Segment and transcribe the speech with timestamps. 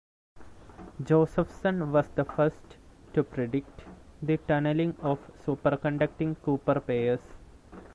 [1.03, 2.77] Josephson was the first
[3.13, 3.81] to predict
[4.23, 7.21] the tunneling of superconducting Cooper pairs.